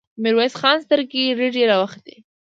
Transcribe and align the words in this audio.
د 0.17 0.17
ميرويس 0.23 0.53
خان 0.59 0.77
سترګې 0.85 1.23
رډې 1.39 1.63
راوختې! 1.71 2.15